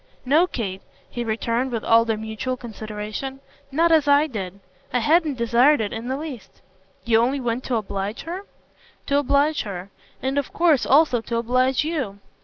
"No, 0.25 0.47
Kate," 0.47 0.81
he 1.11 1.23
returned 1.23 1.71
with 1.71 1.83
all 1.83 2.05
their 2.05 2.17
mutual 2.17 2.57
consideration; 2.57 3.39
"not 3.71 3.91
as 3.91 4.07
I 4.07 4.25
did. 4.25 4.59
I 4.91 4.97
hadn't 4.97 5.37
desired 5.37 5.79
it 5.79 5.93
in 5.93 6.07
the 6.07 6.17
least." 6.17 6.63
"You 7.05 7.19
only 7.19 7.39
went 7.39 7.63
to 7.65 7.75
oblige 7.75 8.23
her?" 8.23 8.47
"To 9.05 9.19
oblige 9.19 9.61
her. 9.61 9.91
And 10.19 10.39
of 10.39 10.53
course 10.53 10.87
also 10.87 11.21
to 11.21 11.37
oblige 11.37 11.85
you." 11.85 12.17